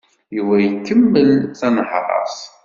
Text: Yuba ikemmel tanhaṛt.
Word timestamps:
Yuba 0.35 0.55
ikemmel 0.67 1.29
tanhaṛt. 1.59 2.37